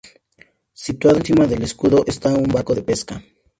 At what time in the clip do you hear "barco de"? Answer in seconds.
2.51-2.81